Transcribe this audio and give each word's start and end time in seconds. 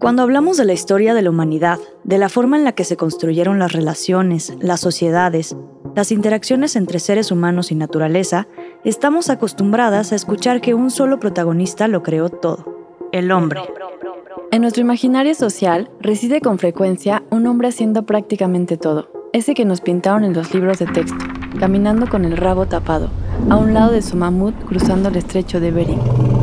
Cuando 0.00 0.22
hablamos 0.22 0.56
de 0.56 0.64
la 0.64 0.72
historia 0.72 1.12
de 1.12 1.20
la 1.20 1.28
humanidad, 1.28 1.78
de 2.04 2.16
la 2.16 2.30
forma 2.30 2.56
en 2.56 2.64
la 2.64 2.72
que 2.72 2.84
se 2.84 2.96
construyeron 2.96 3.58
las 3.58 3.72
relaciones, 3.72 4.54
las 4.58 4.80
sociedades, 4.80 5.54
las 5.94 6.10
interacciones 6.10 6.74
entre 6.74 6.98
seres 7.00 7.30
humanos 7.30 7.70
y 7.70 7.74
naturaleza, 7.74 8.48
estamos 8.82 9.28
acostumbradas 9.28 10.12
a 10.12 10.16
escuchar 10.16 10.62
que 10.62 10.72
un 10.72 10.90
solo 10.90 11.20
protagonista 11.20 11.86
lo 11.86 12.02
creó 12.02 12.30
todo, 12.30 12.96
el 13.12 13.30
hombre. 13.30 13.60
En 14.50 14.62
nuestro 14.62 14.80
imaginario 14.80 15.34
social 15.34 15.90
reside 16.00 16.40
con 16.40 16.58
frecuencia 16.58 17.22
un 17.28 17.46
hombre 17.46 17.68
haciendo 17.68 18.04
prácticamente 18.04 18.78
todo, 18.78 19.10
ese 19.34 19.52
que 19.52 19.66
nos 19.66 19.82
pintaron 19.82 20.24
en 20.24 20.32
los 20.32 20.54
libros 20.54 20.78
de 20.78 20.86
texto, 20.86 21.22
caminando 21.58 22.08
con 22.08 22.24
el 22.24 22.38
rabo 22.38 22.64
tapado, 22.64 23.10
a 23.50 23.56
un 23.58 23.74
lado 23.74 23.92
de 23.92 24.00
su 24.00 24.16
mamut 24.16 24.54
cruzando 24.64 25.10
el 25.10 25.16
estrecho 25.16 25.60
de 25.60 25.70
Bering. 25.72 26.39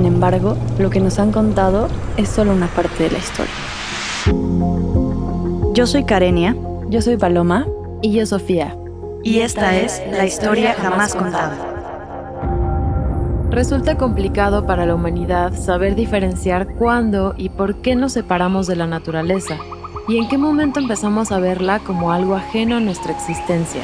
Sin 0.00 0.06
embargo, 0.06 0.56
lo 0.78 0.88
que 0.88 0.98
nos 0.98 1.18
han 1.18 1.30
contado 1.30 1.88
es 2.16 2.30
solo 2.30 2.54
una 2.54 2.68
parte 2.68 3.04
de 3.04 3.10
la 3.10 3.18
historia. 3.18 3.52
Yo 5.74 5.86
soy 5.86 6.04
Karenia. 6.04 6.56
Yo 6.88 7.02
soy 7.02 7.18
Paloma. 7.18 7.66
Y 8.00 8.12
yo 8.12 8.24
Sofía. 8.24 8.74
Y 9.22 9.40
esta 9.40 9.76
es 9.76 10.02
la 10.10 10.24
historia 10.24 10.72
jamás 10.72 11.14
contada. 11.14 11.54
Resulta 13.50 13.98
complicado 13.98 14.64
para 14.64 14.86
la 14.86 14.94
humanidad 14.94 15.52
saber 15.52 15.94
diferenciar 15.96 16.66
cuándo 16.76 17.34
y 17.36 17.50
por 17.50 17.82
qué 17.82 17.94
nos 17.94 18.12
separamos 18.14 18.66
de 18.66 18.76
la 18.76 18.86
naturaleza 18.86 19.58
y 20.08 20.16
en 20.16 20.28
qué 20.28 20.38
momento 20.38 20.80
empezamos 20.80 21.30
a 21.30 21.40
verla 21.40 21.78
como 21.80 22.10
algo 22.10 22.36
ajeno 22.36 22.76
a 22.76 22.80
nuestra 22.80 23.12
existencia. 23.12 23.82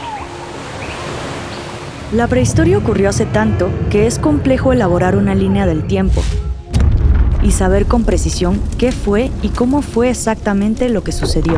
La 2.13 2.29
prehistoria 2.29 2.79
ocurrió 2.79 3.09
hace 3.09 3.27
tanto 3.27 3.69
que 3.91 4.07
es 4.07 4.21
complejo 4.21 4.73
elaborar 4.73 5.17
una 5.17 5.35
línea 5.35 5.67
del 5.67 5.89
tiempo 5.89 6.23
y 7.43 7.51
saber 7.51 7.87
con 7.87 8.05
precisión 8.05 8.63
qué 8.79 8.93
fue 8.93 9.29
y 9.43 9.49
cómo 9.49 9.83
fue 9.83 10.11
exactamente 10.11 10.89
lo 10.89 11.03
que 11.03 11.11
sucedió. 11.11 11.55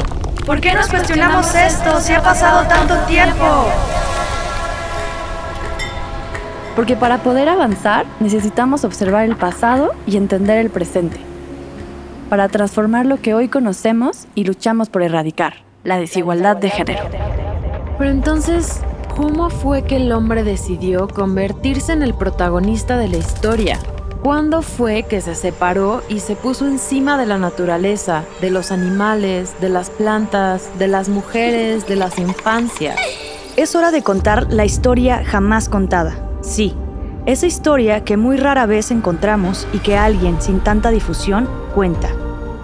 ¿Por 0.47 0.63
qué 0.63 0.73
nos 0.73 0.89
cuestionamos 0.89 1.55
esto 1.55 2.01
si 2.01 2.15
ha 2.15 2.23
pasado 2.23 2.67
tanto 2.67 2.97
tiempo? 3.07 3.67
Porque 6.75 6.97
para 6.97 7.19
poder 7.19 7.51
avanzar 7.51 8.07
necesitamos 8.19 8.85
observar 8.85 9.27
el 9.27 9.37
pasado 9.37 9.93
y 10.07 10.17
entender 10.17 10.57
el 10.57 10.71
presente. 10.71 11.19
Para 12.31 12.49
transformar 12.49 13.05
lo 13.05 13.21
que 13.21 13.35
hoy 13.35 13.49
conocemos 13.49 14.27
y 14.35 14.45
luchamos 14.45 14.89
por 14.89 15.03
erradicar, 15.03 15.57
la 15.85 15.99
desigualdad 15.99 16.57
de 16.57 16.71
género. 16.71 17.03
Pero 17.99 18.11
entonces, 18.11 18.81
¿Cómo 19.19 19.51
fue 19.51 19.83
que 19.83 19.97
el 19.97 20.13
hombre 20.13 20.45
decidió 20.45 21.09
convertirse 21.09 21.93
en 21.93 22.05
el 22.05 22.15
protagonista 22.15 22.97
de 22.97 23.09
la 23.09 23.17
historia? 23.17 23.81
¿Cuándo 24.23 24.63
fue 24.63 25.03
que 25.03 25.21
se 25.21 25.35
separó 25.35 26.03
y 26.09 26.21
se 26.21 26.37
puso 26.37 26.69
encima 26.69 27.19
de 27.19 27.27
la 27.27 27.37
naturaleza, 27.37 28.23
de 28.41 28.51
los 28.51 28.71
animales, 28.71 29.61
de 29.61 29.71
las 29.71 29.91
plantas, 29.91 30.71
de 30.79 30.87
las 30.87 31.09
mujeres, 31.09 31.89
de 31.89 31.97
las 31.97 32.17
infancias? 32.21 32.97
Es 33.57 33.75
hora 33.75 33.91
de 33.91 34.05
contar 34.05 34.53
la 34.53 34.65
historia 34.65 35.25
jamás 35.25 35.69
contada. 35.69 36.17
Sí, 36.41 36.77
esa 37.27 37.47
historia 37.47 38.05
que 38.05 38.17
muy 38.17 38.37
rara 38.37 38.67
vez 38.67 38.93
encontramos 38.93 39.67
y 39.73 39.81
que 39.81 39.97
alguien 39.97 40.41
sin 40.41 40.61
tanta 40.61 40.91
difusión 40.91 41.49
cuenta. 41.75 42.09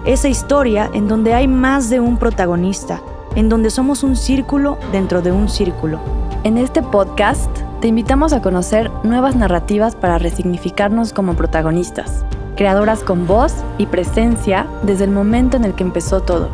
Esa 0.05 0.29
historia 0.29 0.89
en 0.93 1.09
donde 1.09 1.33
hay 1.33 1.49
más 1.49 1.89
de 1.89 1.99
un 1.99 2.15
protagonista, 2.17 3.01
en 3.35 3.49
donde 3.49 3.69
somos 3.71 4.03
un 4.03 4.15
círculo 4.15 4.77
dentro 4.93 5.21
de 5.21 5.33
un 5.33 5.49
círculo 5.49 5.99
en 6.45 6.59
este 6.59 6.83
podcast 6.83 7.49
te 7.81 7.87
invitamos 7.87 8.31
a 8.31 8.39
conocer 8.39 8.91
nuevas 9.03 9.35
narrativas 9.35 9.95
para 9.95 10.19
resignificarnos 10.19 11.11
como 11.11 11.33
protagonistas, 11.33 12.23
creadoras 12.55 12.99
con 12.99 13.25
voz 13.25 13.55
y 13.79 13.87
presencia 13.87 14.67
desde 14.83 15.05
el 15.05 15.09
momento 15.09 15.57
en 15.57 15.65
el 15.65 15.73
que 15.73 15.81
empezó 15.81 16.21
todo. 16.21 16.49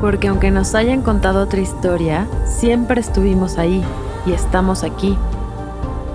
Porque 0.00 0.26
aunque 0.26 0.50
nos 0.50 0.74
hayan 0.74 1.00
contado 1.00 1.44
otra 1.44 1.60
historia, 1.60 2.26
siempre 2.44 3.00
estuvimos 3.00 3.56
ahí 3.56 3.84
y 4.26 4.32
estamos 4.32 4.82
aquí. 4.82 5.16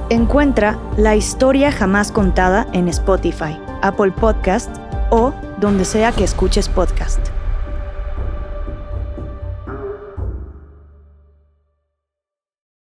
Encuentra 0.09 0.77
la 0.97 1.15
historia 1.15 1.71
jamás 1.71 2.11
contada 2.11 2.67
en 2.73 2.89
Spotify, 2.89 3.57
Apple 3.81 4.11
Podcast 4.11 4.75
o 5.09 5.33
donde 5.57 5.85
sea 5.85 6.11
que 6.11 6.25
escuches 6.25 6.67
podcast. 6.67 7.40